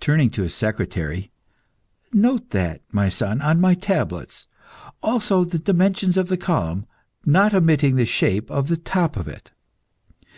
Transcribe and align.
Turning 0.00 0.30
to 0.30 0.40
his 0.44 0.54
secretary 0.54 1.30
"Note 2.10 2.52
that, 2.52 2.80
my 2.90 3.10
son, 3.10 3.42
on 3.42 3.60
my 3.60 3.74
tablets; 3.74 4.46
also 5.02 5.44
the 5.44 5.58
dimensions 5.58 6.16
of 6.16 6.28
the 6.28 6.38
column, 6.38 6.86
not 7.26 7.52
omitting 7.52 7.96
the 7.96 8.06
shape 8.06 8.50
of 8.50 8.68
the 8.68 8.78
top 8.78 9.14
of 9.14 9.28
it." 9.28 9.50